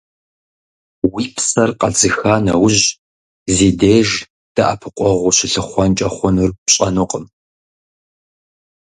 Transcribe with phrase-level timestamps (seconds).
[1.13, 2.83] Уи псэр къэдзыха нэужь,
[3.55, 4.09] зи деж
[4.55, 7.25] дэӀэпыкъуэгъу ущылъыхъуэнкӀэ хъунур пщӀэнукъым.